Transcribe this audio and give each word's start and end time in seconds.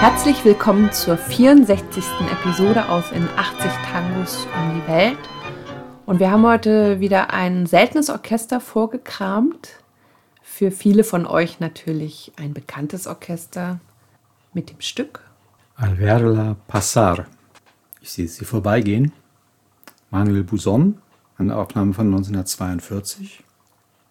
Herzlich 0.00 0.42
willkommen 0.46 0.90
zur 0.92 1.18
64. 1.18 2.02
Episode 2.32 2.88
aus 2.88 3.12
In 3.12 3.28
80 3.36 3.70
Tangos 3.92 4.46
um 4.46 4.74
die 4.74 4.90
Welt. 4.90 5.18
Und 6.06 6.20
wir 6.20 6.30
haben 6.30 6.46
heute 6.46 7.00
wieder 7.00 7.34
ein 7.34 7.66
seltenes 7.66 8.08
Orchester 8.08 8.60
vorgekramt. 8.60 9.68
Für 10.40 10.70
viele 10.70 11.04
von 11.04 11.26
euch 11.26 11.60
natürlich 11.60 12.32
ein 12.36 12.54
bekanntes 12.54 13.06
Orchester 13.06 13.78
mit 14.54 14.70
dem 14.70 14.80
Stück. 14.80 15.20
Al 15.76 15.96
verla 15.96 16.56
passar. 16.66 17.26
Ich 18.00 18.10
sehe 18.10 18.26
sie 18.26 18.46
vorbeigehen. 18.46 19.12
Manuel 20.10 20.44
Buson, 20.44 20.96
eine 21.36 21.54
Aufnahme 21.54 21.92
von 21.92 22.06
1942. 22.06 23.44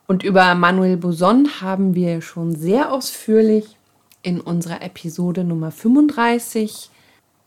Und 0.06 0.24
über 0.24 0.54
Manuel 0.54 0.98
Buson 0.98 1.50
haben 1.62 1.96
wir 1.96 2.22
schon 2.22 2.54
sehr 2.54 2.94
ausführlich 2.94 3.79
in 4.22 4.42
unserer 4.42 4.82
Episode 4.82 5.44
Nummer 5.44 5.72
35 5.72 6.90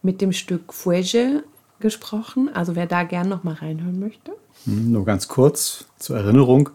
mit 0.03 0.21
dem 0.21 0.33
Stück 0.33 0.73
Fuege 0.73 1.45
gesprochen. 1.81 2.51
Also 2.53 2.75
wer 2.75 2.87
da 2.87 3.03
gern 3.03 3.29
noch 3.29 3.45
mal 3.45 3.55
reinhören 3.55 4.01
möchte. 4.01 4.33
Hm, 4.65 4.93
nur 4.93 5.05
ganz 5.05 5.29
kurz 5.29 5.87
zur 5.99 6.17
Erinnerung. 6.17 6.71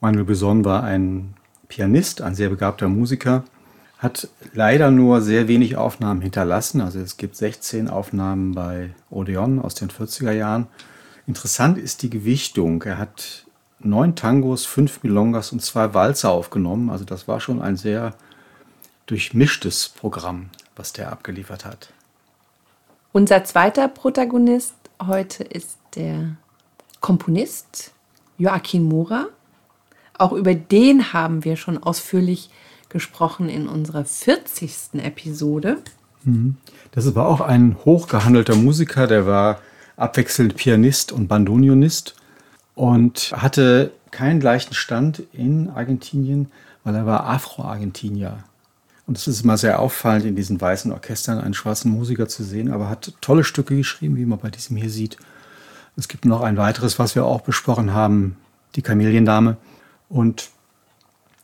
Manuel 0.00 0.24
Buson 0.24 0.64
war 0.64 0.82
ein 0.82 1.34
Pianist, 1.68 2.22
ein 2.22 2.34
sehr 2.34 2.48
begabter 2.48 2.88
Musiker, 2.88 3.44
hat 3.98 4.28
leider 4.52 4.90
nur 4.90 5.20
sehr 5.20 5.48
wenig 5.48 5.76
Aufnahmen 5.76 6.20
hinterlassen. 6.20 6.80
Also 6.80 7.00
es 7.00 7.16
gibt 7.16 7.36
16 7.36 7.88
Aufnahmen 7.88 8.52
bei 8.52 8.90
Odeon 9.10 9.60
aus 9.60 9.74
den 9.74 9.88
40er 9.88 10.32
Jahren. 10.32 10.66
Interessant 11.26 11.78
ist 11.78 12.02
die 12.02 12.10
Gewichtung. 12.10 12.82
Er 12.82 12.98
hat 12.98 13.46
neun 13.80 14.14
Tangos, 14.14 14.64
fünf 14.64 15.02
Milongas 15.02 15.52
und 15.52 15.62
zwei 15.62 15.94
Walzer 15.94 16.30
aufgenommen. 16.30 16.90
Also 16.90 17.04
das 17.04 17.26
war 17.26 17.40
schon 17.40 17.60
ein 17.60 17.76
sehr 17.76 18.14
durchmischtes 19.06 19.88
Programm, 19.88 20.50
was 20.74 20.92
der 20.92 21.12
abgeliefert 21.12 21.64
hat. 21.64 21.92
Unser 23.12 23.44
zweiter 23.44 23.88
Protagonist 23.88 24.74
heute 25.06 25.44
ist 25.44 25.78
der 25.94 26.36
Komponist 27.00 27.92
Joachim 28.38 28.84
Mora. 28.84 29.26
Auch 30.18 30.32
über 30.32 30.54
den 30.54 31.12
haben 31.12 31.44
wir 31.44 31.56
schon 31.56 31.82
ausführlich 31.82 32.50
gesprochen 32.88 33.48
in 33.48 33.68
unserer 33.68 34.04
40. 34.04 34.94
Episode. 34.94 35.78
Mhm. 36.24 36.56
Das 36.92 37.14
war 37.14 37.26
auch 37.26 37.40
ein 37.40 37.76
hochgehandelter 37.84 38.54
Musiker, 38.54 39.06
der 39.06 39.26
war 39.26 39.60
abwechselnd 39.96 40.56
Pianist 40.56 41.12
und 41.12 41.28
Bandonionist 41.28 42.16
und 42.74 43.32
hatte 43.36 43.92
keinen 44.10 44.40
gleichen 44.40 44.74
Stand 44.74 45.22
in 45.32 45.70
Argentinien, 45.70 46.50
weil 46.84 46.94
er 46.94 47.06
war 47.06 47.24
Afro-Argentinier. 47.26 48.44
Und 49.06 49.16
es 49.16 49.28
ist 49.28 49.42
immer 49.42 49.56
sehr 49.56 49.78
auffallend, 49.78 50.26
in 50.26 50.34
diesen 50.34 50.60
weißen 50.60 50.92
Orchestern 50.92 51.38
einen 51.38 51.54
schwarzen 51.54 51.92
Musiker 51.92 52.28
zu 52.28 52.42
sehen, 52.42 52.72
aber 52.72 52.88
hat 52.88 53.14
tolle 53.20 53.44
Stücke 53.44 53.76
geschrieben, 53.76 54.16
wie 54.16 54.26
man 54.26 54.40
bei 54.40 54.50
diesem 54.50 54.76
hier 54.76 54.90
sieht. 54.90 55.16
Es 55.96 56.08
gibt 56.08 56.24
noch 56.24 56.42
ein 56.42 56.56
weiteres, 56.56 56.98
was 56.98 57.14
wir 57.14 57.24
auch 57.24 57.40
besprochen 57.40 57.94
haben, 57.94 58.36
die 58.74 58.82
Kameliendame. 58.82 59.56
Und 60.08 60.50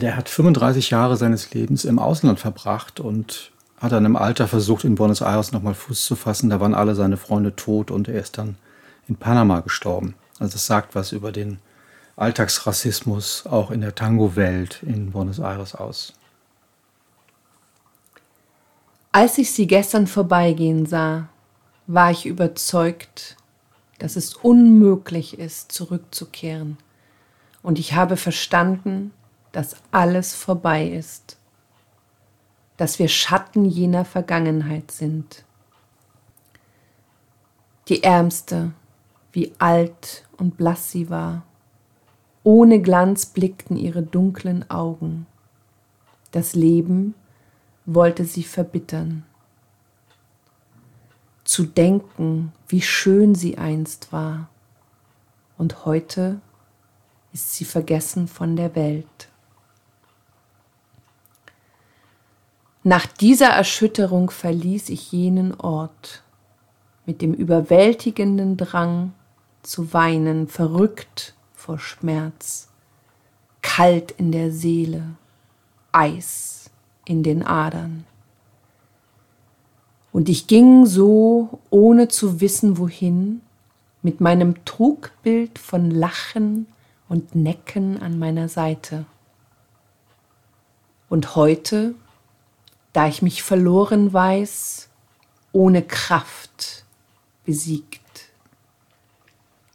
der 0.01 0.17
hat 0.17 0.29
35 0.29 0.91
Jahre 0.91 1.17
seines 1.17 1.55
Lebens 1.55 1.85
im 1.85 2.01
Ausland 2.01 2.41
verbracht 2.41 2.99
und 2.99 3.53
hat 3.79 3.93
dann 3.93 4.05
im 4.05 4.17
Alter 4.17 4.49
versucht, 4.49 4.85
in 4.85 4.97
Buenos 4.97 5.23
Aires 5.23 5.53
nochmal 5.53 5.75
Fuß 5.75 6.05
zu 6.05 6.17
fassen. 6.17 6.51
Da 6.51 6.61
waren 6.61 6.75
alle 6.75 6.95
seine 6.95 7.17
Freunde 7.17 7.55
tot 7.55 7.91
und 7.91 8.09
er 8.09 8.21
ist 8.21 8.39
dann 8.39 8.57
in 9.09 9.17
Panama 9.17 9.61
gestorben. 9.61 10.15
Also 10.39 10.57
es 10.57 10.67
sagt 10.67 10.95
was 10.95 11.13
über 11.13 11.31
den 11.31 11.59
Alltagsrassismus 12.17 13.47
auch 13.47 13.71
in 13.71 13.81
der 13.81 13.95
Tango-Welt 13.95 14.83
in 14.83 15.13
Buenos 15.13 15.39
Aires 15.39 15.75
aus. 15.75 16.15
Als 19.15 19.37
ich 19.37 19.53
sie 19.53 19.67
gestern 19.67 20.07
vorbeigehen 20.07 20.87
sah, 20.87 21.29
war 21.87 22.11
ich 22.11 22.25
überzeugt, 22.25 23.37
dass 23.99 24.17
es 24.17 24.33
unmöglich 24.33 25.39
ist, 25.39 25.71
zurückzukehren. 25.71 26.79
Und 27.63 27.79
ich 27.79 27.93
habe 27.93 28.17
verstanden, 28.17 29.13
dass 29.53 29.77
alles 29.91 30.35
vorbei 30.35 30.89
ist, 30.89 31.37
dass 32.79 32.99
wir 32.99 33.09
Schatten 33.09 33.67
jener 33.67 34.07
Vergangenheit 34.07 34.91
sind. 34.91 35.45
Die 37.89 38.03
Ärmste, 38.03 38.73
wie 39.31 39.53
alt 39.59 40.25
und 40.39 40.57
blass 40.57 40.91
sie 40.91 41.11
war, 41.11 41.43
ohne 42.45 42.81
Glanz 42.81 43.27
blickten 43.27 43.77
ihre 43.77 44.03
dunklen 44.03 44.69
Augen. 44.71 45.27
Das 46.31 46.55
Leben 46.55 47.15
wollte 47.87 48.25
sie 48.25 48.45
verbittern. 48.45 49.25
Zu 51.45 51.65
denken, 51.65 52.53
wie 52.69 52.83
schön 52.83 53.35
sie 53.35 53.59
einst 53.59 54.13
war, 54.13 54.49
und 55.59 55.85
heute 55.85 56.41
ist 57.33 57.55
sie 57.55 57.65
vergessen 57.65 58.29
von 58.29 58.57
der 58.57 58.75
Welt. 58.75 59.29
Nach 62.85 63.07
dieser 63.07 63.49
Erschütterung 63.49 64.31
verließ 64.31 64.89
ich 64.89 65.13
jenen 65.13 65.55
Ort 65.55 66.25
mit 67.07 67.23
dem 67.23 67.33
überwältigenden 67.33 68.57
Drang 68.57 69.13
zu 69.63 69.93
weinen, 69.93 70.49
verrückt 70.49 71.35
vor 71.55 71.79
Schmerz, 71.79 72.69
kalt 73.61 74.11
in 74.13 74.33
der 74.33 74.51
Seele, 74.51 75.17
Eis 75.93 76.62
in 77.05 77.23
den 77.23 77.43
Adern. 77.43 78.05
Und 80.13 80.29
ich 80.29 80.47
ging 80.47 80.87
so, 80.87 81.61
ohne 81.71 82.09
zu 82.09 82.41
wissen 82.41 82.79
wohin, 82.79 83.41
mit 84.03 84.21
meinem 84.21 84.65
Trugbild 84.65 85.59
von 85.59 85.91
Lachen 85.91 86.67
und 87.09 87.35
Necken 87.35 88.01
an 88.03 88.19
meiner 88.19 88.49
Seite. 88.49 89.07
Und 91.09 91.37
heute, 91.37 91.95
da 92.93 93.07
ich 93.07 93.23
mich 93.23 93.43
verloren 93.43 94.13
weiß, 94.13 94.89
ohne 95.53 95.83
Kraft 95.83 96.85
besiegt, 97.45 98.01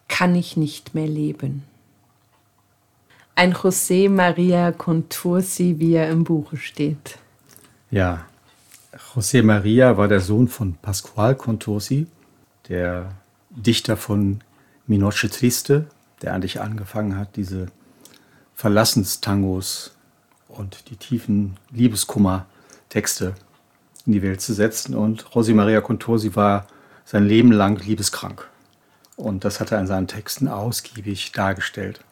kann 0.08 0.36
ich 0.36 0.58
nicht 0.58 0.94
mehr 0.96 1.08
leben. 1.08 1.64
Ein 3.38 3.54
José 3.54 4.10
Maria 4.10 4.72
Contursi, 4.72 5.76
wie 5.78 5.94
er 5.94 6.10
im 6.10 6.24
Buche 6.24 6.58
steht. 6.58 7.20
Ja, 7.92 8.26
José 9.14 9.44
Maria 9.44 9.96
war 9.96 10.08
der 10.08 10.22
Sohn 10.22 10.48
von 10.48 10.74
Pascual 10.74 11.36
Contursi, 11.36 12.08
der 12.68 13.12
Dichter 13.52 13.96
von 13.96 14.40
Minoche 14.88 15.30
Triste, 15.30 15.86
der 16.24 16.34
eigentlich 16.34 16.62
angefangen 16.62 17.16
hat, 17.16 17.36
diese 17.36 17.68
Verlassenstangos 18.56 19.96
und 20.48 20.90
die 20.90 20.96
tiefen 20.96 21.58
Liebeskummer-Texte 21.70 23.36
in 24.08 24.14
die 24.14 24.24
Welt 24.24 24.42
zu 24.42 24.56
setzen. 24.56 24.96
Und 24.96 25.26
José 25.26 25.54
Maria 25.54 25.82
Contursi 25.82 26.36
war 26.36 26.66
sein 27.06 27.28
Leben 27.28 27.52
lang 27.52 27.78
liebeskrank. 27.86 28.50
Und 29.16 29.46
das 29.46 29.60
hat 29.60 29.72
er 29.72 29.80
in 29.80 29.86
seinen 29.86 30.08
Texten 30.08 30.48
ausgiebig 30.48 31.34
dargestellt. 31.34 32.04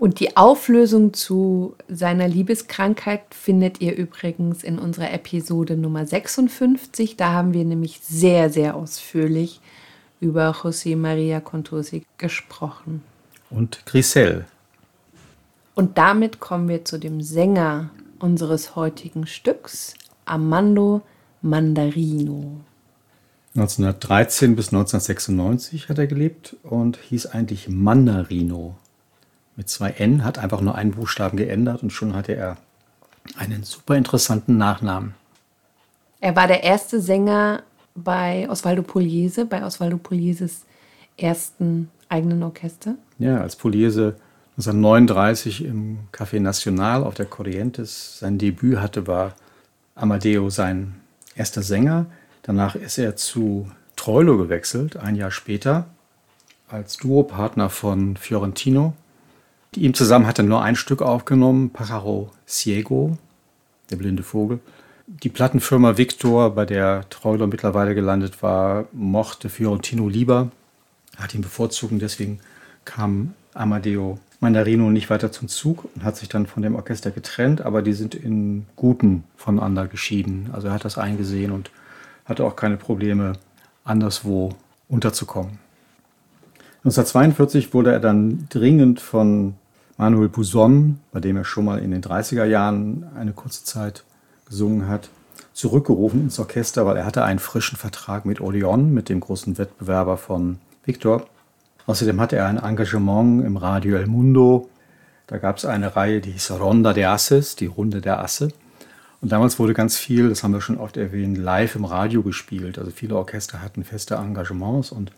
Und 0.00 0.18
die 0.18 0.34
Auflösung 0.34 1.12
zu 1.12 1.76
seiner 1.86 2.26
Liebeskrankheit 2.26 3.20
findet 3.34 3.82
ihr 3.82 3.94
übrigens 3.94 4.64
in 4.64 4.78
unserer 4.78 5.12
Episode 5.12 5.76
Nummer 5.76 6.06
56. 6.06 7.18
Da 7.18 7.32
haben 7.32 7.52
wir 7.52 7.66
nämlich 7.66 8.00
sehr, 8.00 8.48
sehr 8.48 8.76
ausführlich 8.76 9.60
über 10.18 10.52
José 10.52 10.96
María 10.96 11.40
Contursi 11.40 12.06
gesprochen. 12.16 13.02
Und 13.50 13.84
Grisel. 13.84 14.46
Und 15.74 15.98
damit 15.98 16.40
kommen 16.40 16.70
wir 16.70 16.86
zu 16.86 16.96
dem 16.96 17.20
Sänger 17.20 17.90
unseres 18.20 18.76
heutigen 18.76 19.26
Stücks, 19.26 19.92
Armando 20.24 21.02
Mandarino. 21.42 22.52
1913 23.54 24.56
bis 24.56 24.68
1996 24.68 25.90
hat 25.90 25.98
er 25.98 26.06
gelebt 26.06 26.56
und 26.62 26.96
hieß 26.96 27.26
eigentlich 27.26 27.68
Mandarino. 27.68 28.76
Mit 29.60 29.68
zwei 29.68 29.90
N, 29.90 30.24
hat 30.24 30.38
einfach 30.38 30.62
nur 30.62 30.74
einen 30.74 30.92
Buchstaben 30.92 31.36
geändert 31.36 31.82
und 31.82 31.92
schon 31.92 32.16
hatte 32.16 32.32
er 32.32 32.56
einen 33.36 33.62
super 33.62 33.94
interessanten 33.94 34.56
Nachnamen. 34.56 35.14
Er 36.18 36.34
war 36.34 36.46
der 36.46 36.64
erste 36.64 36.98
Sänger 36.98 37.62
bei 37.94 38.48
Osvaldo 38.48 38.82
Pugliese, 38.82 39.44
bei 39.44 39.62
Osvaldo 39.62 39.98
Puglieses 39.98 40.62
ersten 41.18 41.90
eigenen 42.08 42.42
Orchester. 42.42 42.94
Ja, 43.18 43.42
als 43.42 43.54
Pugliese 43.54 44.16
1939 44.52 45.66
im 45.66 45.98
Café 46.10 46.40
National 46.40 47.04
auf 47.04 47.12
der 47.12 47.26
Corrientes 47.26 48.18
sein 48.18 48.38
Debüt 48.38 48.78
hatte, 48.78 49.06
war 49.06 49.34
Amadeo 49.94 50.48
sein 50.48 50.94
erster 51.34 51.60
Sänger. 51.60 52.06
Danach 52.40 52.76
ist 52.76 52.96
er 52.96 53.14
zu 53.14 53.70
Troilo 53.94 54.38
gewechselt, 54.38 54.96
ein 54.96 55.16
Jahr 55.16 55.30
später, 55.30 55.84
als 56.66 56.96
Duopartner 56.96 57.68
von 57.68 58.16
Fiorentino. 58.16 58.94
Ihm 59.76 59.94
zusammen 59.94 60.26
hat 60.26 60.38
er 60.38 60.44
nur 60.44 60.62
ein 60.62 60.74
Stück 60.74 61.00
aufgenommen, 61.00 61.70
Pájaro 61.72 62.30
Ciego, 62.44 63.16
der 63.88 63.96
blinde 63.96 64.24
Vogel. 64.24 64.58
Die 65.06 65.28
Plattenfirma 65.28 65.96
Victor, 65.96 66.56
bei 66.56 66.66
der 66.66 67.08
Troilo 67.08 67.46
mittlerweile 67.46 67.94
gelandet 67.94 68.42
war, 68.42 68.86
mochte 68.92 69.48
Fiorentino 69.48 70.08
lieber, 70.08 70.50
hat 71.16 71.34
ihn 71.36 71.40
bevorzugt 71.40 71.92
und 71.92 72.02
deswegen 72.02 72.40
kam 72.84 73.34
Amadeo 73.54 74.18
Mandarino 74.40 74.90
nicht 74.90 75.08
weiter 75.08 75.30
zum 75.30 75.46
Zug 75.46 75.86
und 75.94 76.02
hat 76.02 76.16
sich 76.16 76.28
dann 76.28 76.46
von 76.46 76.64
dem 76.64 76.74
Orchester 76.74 77.12
getrennt, 77.12 77.60
aber 77.60 77.82
die 77.82 77.92
sind 77.92 78.16
in 78.16 78.66
Guten 78.74 79.22
voneinander 79.36 79.86
geschieden. 79.86 80.50
Also 80.52 80.66
er 80.66 80.74
hat 80.74 80.84
das 80.84 80.98
eingesehen 80.98 81.52
und 81.52 81.70
hatte 82.24 82.44
auch 82.44 82.56
keine 82.56 82.76
Probleme, 82.76 83.34
anderswo 83.84 84.56
unterzukommen. 84.88 85.58
1942 86.78 87.74
wurde 87.74 87.92
er 87.92 88.00
dann 88.00 88.46
dringend 88.48 89.00
von 89.00 89.54
Manuel 90.00 90.30
Buson, 90.30 90.98
bei 91.12 91.20
dem 91.20 91.36
er 91.36 91.44
schon 91.44 91.66
mal 91.66 91.78
in 91.78 91.90
den 91.90 92.00
30er 92.00 92.46
Jahren 92.46 93.04
eine 93.14 93.34
kurze 93.34 93.64
Zeit 93.64 94.02
gesungen 94.46 94.88
hat, 94.88 95.10
zurückgerufen 95.52 96.22
ins 96.22 96.38
Orchester, 96.38 96.86
weil 96.86 96.96
er 96.96 97.04
hatte 97.04 97.22
einen 97.22 97.38
frischen 97.38 97.76
Vertrag 97.76 98.24
mit 98.24 98.40
Odeon, 98.40 98.94
mit 98.94 99.10
dem 99.10 99.20
großen 99.20 99.58
Wettbewerber 99.58 100.16
von 100.16 100.58
Victor. 100.86 101.26
Außerdem 101.84 102.18
hatte 102.18 102.36
er 102.36 102.46
ein 102.46 102.56
Engagement 102.56 103.44
im 103.44 103.58
Radio 103.58 103.96
El 103.96 104.06
Mundo. 104.06 104.70
Da 105.26 105.36
gab 105.36 105.58
es 105.58 105.66
eine 105.66 105.94
Reihe, 105.94 106.22
die 106.22 106.30
hieß 106.30 106.52
Ronda 106.52 106.94
de 106.94 107.04
Asses, 107.04 107.56
die 107.56 107.66
Runde 107.66 108.00
der 108.00 108.20
Asse. 108.20 108.52
Und 109.20 109.32
damals 109.32 109.58
wurde 109.58 109.74
ganz 109.74 109.98
viel, 109.98 110.30
das 110.30 110.42
haben 110.42 110.54
wir 110.54 110.62
schon 110.62 110.78
oft 110.78 110.96
erwähnt, 110.96 111.36
live 111.36 111.76
im 111.76 111.84
Radio 111.84 112.22
gespielt. 112.22 112.78
Also 112.78 112.90
viele 112.90 113.16
Orchester 113.16 113.60
hatten 113.60 113.84
feste 113.84 114.14
Engagements 114.14 114.92
und 114.92 115.12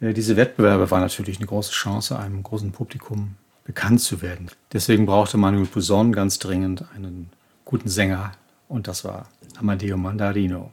äh, 0.00 0.14
diese 0.14 0.38
Wettbewerbe 0.38 0.90
waren 0.90 1.02
natürlich 1.02 1.36
eine 1.36 1.46
große 1.46 1.72
Chance, 1.72 2.18
einem 2.18 2.42
großen 2.42 2.72
Publikum 2.72 3.34
bekannt 3.70 4.00
zu 4.00 4.20
werden. 4.20 4.50
Deswegen 4.72 5.06
brauchte 5.06 5.36
Manuel 5.36 5.64
Pousson 5.64 6.10
ganz 6.10 6.40
dringend 6.40 6.84
einen 6.92 7.30
guten 7.64 7.88
Sänger 7.88 8.32
und 8.68 8.88
das 8.88 9.04
war 9.04 9.28
Amadeo 9.60 9.96
Mandarino. 9.96 10.72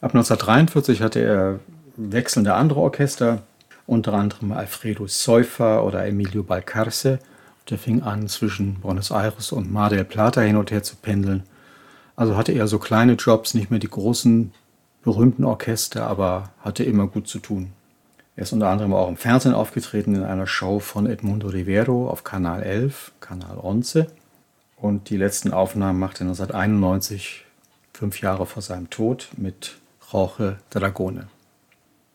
Ab 0.00 0.14
1943 0.14 1.02
hatte 1.02 1.20
er 1.20 1.60
wechselnde 1.98 2.54
andere 2.54 2.80
Orchester, 2.80 3.42
unter 3.86 4.14
anderem 4.14 4.52
Alfredo 4.52 5.06
Seufer 5.06 5.84
oder 5.84 6.06
Emilio 6.06 6.42
Balcarce. 6.42 7.18
Der 7.68 7.76
fing 7.76 8.00
an, 8.02 8.26
zwischen 8.28 8.80
Buenos 8.80 9.10
Aires 9.10 9.52
und 9.52 9.70
Mar 9.70 9.90
del 9.90 10.06
Plata 10.06 10.40
hin 10.40 10.56
und 10.56 10.70
her 10.70 10.82
zu 10.82 10.96
pendeln. 10.96 11.42
Also 12.16 12.38
hatte 12.38 12.52
er 12.52 12.68
so 12.68 12.78
kleine 12.78 13.14
Jobs, 13.14 13.52
nicht 13.52 13.70
mehr 13.70 13.80
die 13.80 13.90
großen, 13.90 14.50
berühmten 15.02 15.44
Orchester, 15.44 16.06
aber 16.06 16.52
hatte 16.60 16.84
immer 16.84 17.06
gut 17.06 17.28
zu 17.28 17.38
tun. 17.38 17.72
Er 18.36 18.42
ist 18.42 18.52
unter 18.52 18.68
anderem 18.68 18.92
auch 18.92 19.08
im 19.08 19.16
Fernsehen 19.16 19.54
aufgetreten 19.54 20.16
in 20.16 20.24
einer 20.24 20.48
Show 20.48 20.80
von 20.80 21.06
Edmundo 21.06 21.48
Rivero 21.48 22.08
auf 22.10 22.24
Kanal 22.24 22.62
11, 22.62 23.12
Kanal 23.20 23.58
11. 23.62 24.06
Und 24.76 25.08
die 25.08 25.16
letzten 25.16 25.52
Aufnahmen 25.52 26.00
machte 26.00 26.24
er 26.24 26.28
1991, 26.28 27.44
fünf 27.92 28.20
Jahre 28.20 28.46
vor 28.46 28.60
seinem 28.60 28.90
Tod, 28.90 29.28
mit 29.36 29.76
Jorge 30.12 30.58
Dragone. 30.70 31.28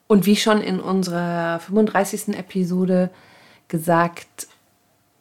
Und 0.07 0.25
wie 0.25 0.35
schon 0.35 0.61
in 0.61 0.81
unserer 0.81 1.59
35. 1.59 2.35
Episode 2.37 3.11
gesagt, 3.69 4.47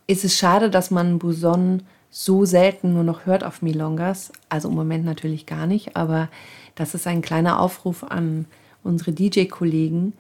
ist 0.09 0.25
es 0.25 0.37
schade, 0.37 0.69
dass 0.69 0.91
man 0.91 1.21
Buson 1.21 1.83
so 2.11 2.45
selten 2.45 2.95
nur 2.95 3.05
noch 3.05 3.25
hört 3.25 3.45
auf 3.45 3.63
Milongas. 3.63 4.33
Also 4.49 4.69
im 4.69 4.75
Moment 4.75 5.05
natürlich 5.05 5.47
gar 5.47 5.67
nicht, 5.67 5.95
aber 5.97 6.29
das 6.75 6.95
ist 6.95 7.07
ein 7.07 7.23
kleiner 7.23 7.61
Aufruf 7.61 8.03
an 8.03 8.47
unsere 8.83 9.13
DJ-Kollegen, 9.13 10.15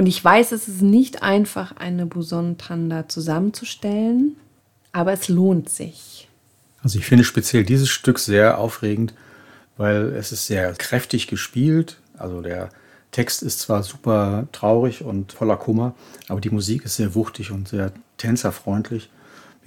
und 0.00 0.06
ich 0.06 0.24
weiß, 0.24 0.52
es 0.52 0.66
ist 0.66 0.80
nicht 0.80 1.22
einfach, 1.22 1.76
eine 1.76 2.06
Boson-Tanda 2.06 3.06
zusammenzustellen, 3.06 4.34
aber 4.92 5.12
es 5.12 5.28
lohnt 5.28 5.68
sich. 5.68 6.26
Also 6.82 6.98
ich 6.98 7.04
finde 7.04 7.22
speziell 7.22 7.64
dieses 7.64 7.90
Stück 7.90 8.18
sehr 8.18 8.56
aufregend, 8.56 9.12
weil 9.76 10.14
es 10.14 10.32
ist 10.32 10.46
sehr 10.46 10.72
kräftig 10.72 11.26
gespielt. 11.26 12.00
Also 12.16 12.40
der 12.40 12.70
Text 13.10 13.42
ist 13.42 13.60
zwar 13.60 13.82
super 13.82 14.48
traurig 14.52 15.04
und 15.04 15.32
voller 15.32 15.58
Kummer, 15.58 15.94
aber 16.28 16.40
die 16.40 16.48
Musik 16.48 16.86
ist 16.86 16.96
sehr 16.96 17.14
wuchtig 17.14 17.50
und 17.50 17.68
sehr 17.68 17.92
tänzerfreundlich. 18.16 19.10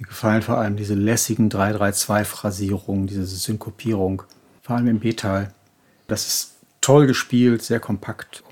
Mir 0.00 0.08
gefallen 0.08 0.42
vor 0.42 0.58
allem 0.58 0.74
diese 0.74 0.94
lässigen 0.94 1.48
3-3-2-Phrasierungen, 1.48 3.06
diese 3.06 3.24
Synkopierung, 3.24 4.24
vor 4.62 4.74
allem 4.74 4.88
im 4.88 4.98
B-Teil. 4.98 5.54
Das 6.08 6.26
ist 6.26 6.54
toll 6.80 7.06
gespielt, 7.06 7.62
sehr 7.62 7.78
kompakt 7.78 8.42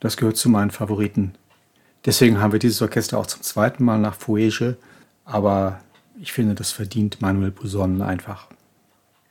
das 0.00 0.16
gehört 0.16 0.36
zu 0.36 0.48
meinen 0.48 0.70
Favoriten. 0.70 1.34
Deswegen 2.04 2.40
haben 2.40 2.52
wir 2.52 2.58
dieses 2.58 2.80
Orchester 2.80 3.18
auch 3.18 3.26
zum 3.26 3.42
zweiten 3.42 3.84
Mal 3.84 3.98
nach 3.98 4.14
Fuege. 4.14 4.76
Aber 5.24 5.80
ich 6.18 6.32
finde, 6.32 6.54
das 6.54 6.72
verdient 6.72 7.20
Manuel 7.20 7.50
Buson 7.50 8.00
einfach. 8.02 8.48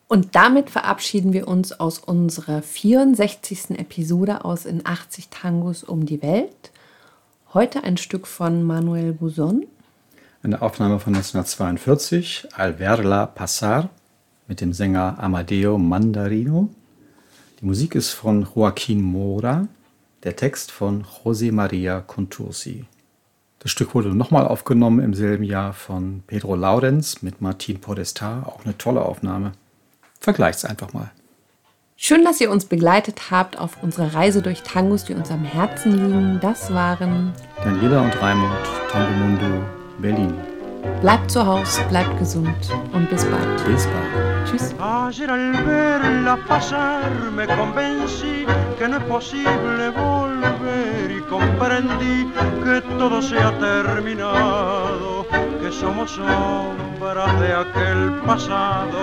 Und 0.07 0.36
damit 0.36 0.69
verabschieden 0.69 1.33
wir 1.33 1.48
uns 1.48 1.80
aus 1.80 2.00
unserer 2.00 2.62
64. 2.62 3.77
Episode 3.77 4.45
aus 4.45 4.66
in 4.66 4.86
80 4.86 5.30
Tangos 5.30 5.83
um 5.83 6.06
die 6.06 6.21
Welt. 6.21 6.72
Heute 7.54 7.83
ein 7.83 7.98
Stück 7.98 8.27
von 8.27 8.63
Manuel 8.63 9.13
Buson. 9.13 9.65
Eine 10.42 10.62
Aufnahme 10.62 11.00
von 11.00 11.13
1942, 11.13 12.48
Alverla 12.54 13.25
Passar, 13.25 13.89
mit 14.48 14.62
dem 14.62 14.74
Sänger 14.74 15.18
Amadeo 15.19 15.77
Mandarino. 15.77 16.69
Die 17.60 17.65
Musik 17.65 17.94
ist 17.94 18.12
von 18.12 18.48
Joaquin 18.56 19.01
Mora 19.01 19.68
der 20.24 20.36
Text 20.36 20.71
von 20.71 21.04
José 21.04 21.51
María 21.51 22.01
Contursi. 22.01 22.86
Das 23.60 23.71
Stück 23.71 23.94
wurde 23.94 24.10
nochmal 24.16 24.48
aufgenommen 24.48 25.00
im 25.00 25.13
selben 25.13 25.44
Jahr 25.44 25.74
von 25.74 26.24
Pedro 26.27 26.56
Laurenz 26.56 27.21
mit 27.21 27.42
Martin 27.42 27.81
Podestar. 27.81 28.48
Auch 28.48 28.63
eine 28.63 28.77
tolle 28.77 29.01
Aufnahme. 29.01 29.51
Vergleicht's 30.19 30.66
einfach 30.66 30.94
mal. 30.94 31.12
Schön, 31.98 32.24
dass 32.24 32.39
ihr 32.39 32.50
uns 32.50 32.63
begleitet 32.63 33.30
habt 33.30 33.60
auf 33.60 33.83
unserer 33.83 34.13
Reise 34.13 34.42
durch 34.42 34.63
Tangos, 34.63 35.04
die 35.04 35.13
uns 35.13 35.31
am 35.31 35.44
Herzen 35.44 35.92
liegen. 35.92 36.39
Das 36.42 36.74
waren 36.74 37.33
Daniela 37.62 38.01
und 38.01 38.22
Raimund, 38.22 38.54
Tango 38.89 39.12
Mundo, 39.12 39.65
Berlin. 40.00 40.33
Bleibt 41.02 41.31
zu 41.31 41.46
Hause, 41.46 41.81
bleibt 41.90 42.18
gesund 42.20 42.70
und 42.94 43.10
bis 43.10 43.26
bald. 43.26 43.65
Bis 43.65 43.88
bald. 43.88 44.46
Tschüss. 44.46 44.75
Ayer 44.80 45.30
al 45.30 45.53
verla 45.65 46.38
pasar 46.48 47.10
me 47.36 47.46
convencí 47.48 48.46
que 48.77 48.88
no 48.88 48.98
es 48.98 49.03
posible 49.03 49.89
volver 49.92 51.12
y 51.12 51.22
comprendí 51.30 52.27
que 52.63 52.82
todo 52.98 53.22
se 53.22 53.39
ha 53.39 53.51
terminado, 53.60 55.25
que 55.62 55.72
somos 55.72 56.12
sombras 56.12 57.39
de 57.39 57.53
aquel 57.53 58.22
pasado. 58.25 59.01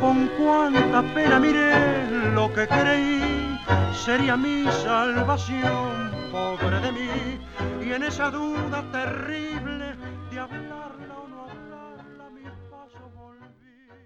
Con 0.00 0.28
cuánta 0.38 1.02
pena 1.14 1.38
miré 1.38 2.32
lo 2.34 2.52
que 2.52 2.66
creí 2.66 3.58
sería 3.92 4.36
mi 4.36 4.64
salvación, 4.84 6.12
pobre 6.30 6.80
de 6.80 6.92
mí, 6.92 7.38
y 7.84 7.92
en 7.92 8.04
esa 8.04 8.30
duda 8.30 8.84
terrible 8.92 9.95
de 10.36 10.65